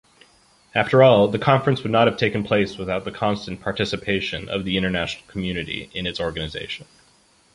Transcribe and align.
After 0.73 1.03
all, 1.03 1.27
the 1.27 1.37
conference 1.37 1.83
would 1.83 1.91
not 1.91 2.07
have 2.07 2.17
taken 2.17 2.43
place 2.43 2.75
without 2.75 3.05
the 3.05 3.11
constant 3.11 3.61
participation 3.61 4.49
of 4.49 4.65
the 4.65 4.75
international 4.75 5.23
community 5.27 5.91
in 5.93 6.07
its 6.07 6.19
organization. 6.19 6.87